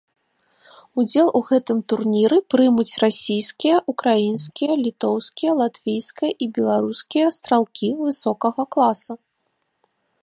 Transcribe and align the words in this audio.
Удзел 1.01 1.27
у 1.39 1.41
гэтым 1.49 1.81
турніры 1.91 2.37
прымуць 2.53 2.99
расійскія, 3.03 3.75
украінскія, 3.93 4.71
літоўскія, 4.87 5.51
латвійскія 5.61 6.31
і 6.47 6.49
беларускія 6.57 7.27
стралкі 7.37 7.89
высокага 8.03 8.63
класа. 8.77 9.13